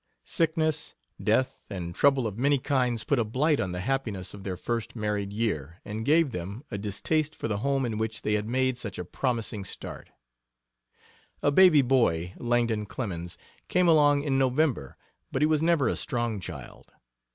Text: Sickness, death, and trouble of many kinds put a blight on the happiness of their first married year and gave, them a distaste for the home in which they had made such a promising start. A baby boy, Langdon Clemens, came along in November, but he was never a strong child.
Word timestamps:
Sickness, 0.25 0.95
death, 1.23 1.61
and 1.69 1.93
trouble 1.93 2.25
of 2.25 2.35
many 2.35 2.57
kinds 2.57 3.03
put 3.03 3.19
a 3.19 3.23
blight 3.23 3.59
on 3.59 3.71
the 3.71 3.81
happiness 3.81 4.33
of 4.33 4.43
their 4.43 4.57
first 4.57 4.95
married 4.95 5.31
year 5.31 5.79
and 5.85 6.03
gave, 6.05 6.31
them 6.31 6.63
a 6.71 6.77
distaste 6.79 7.35
for 7.35 7.47
the 7.47 7.59
home 7.59 7.85
in 7.85 7.99
which 7.99 8.23
they 8.23 8.33
had 8.33 8.47
made 8.47 8.79
such 8.79 8.97
a 8.97 9.05
promising 9.05 9.63
start. 9.63 10.09
A 11.43 11.51
baby 11.51 11.83
boy, 11.83 12.33
Langdon 12.39 12.87
Clemens, 12.87 13.37
came 13.67 13.87
along 13.87 14.23
in 14.23 14.39
November, 14.39 14.97
but 15.31 15.43
he 15.43 15.45
was 15.45 15.61
never 15.61 15.87
a 15.87 15.95
strong 15.95 16.39
child. 16.39 16.91